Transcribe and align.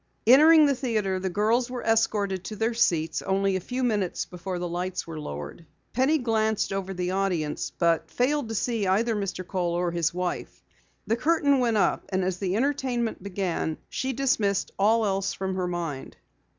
Entering 0.25 0.65
the 0.65 0.73
theatre, 0.73 1.19
the 1.19 1.29
girls 1.29 1.69
were 1.69 1.83
escorted 1.83 2.43
to 2.45 2.55
their 2.55 2.73
seats 2.73 3.21
only 3.21 3.55
a 3.55 3.59
few 3.59 3.83
minutes 3.83 4.25
before 4.25 4.57
the 4.57 4.67
lights 4.67 5.05
were 5.05 5.19
lowered. 5.19 5.63
Penny 5.93 6.17
glanced 6.17 6.73
over 6.73 6.91
the 6.91 7.11
audience 7.11 7.71
but 7.77 8.09
failed 8.09 8.49
to 8.49 8.55
see 8.55 8.87
either 8.87 9.15
Mr. 9.15 9.45
Kohl 9.47 9.73
or 9.75 9.91
his 9.91 10.11
wife. 10.11 10.63
The 11.05 11.17
curtain 11.17 11.59
went 11.59 11.77
up, 11.77 12.03
and 12.09 12.23
as 12.23 12.39
the 12.39 12.55
entertainment 12.55 13.21
began, 13.21 13.77
she 13.89 14.11
dismissed 14.11 14.71
all 14.79 15.05
else 15.05 15.33
from 15.35 15.53
her 15.53 15.67
mind. 15.67 16.17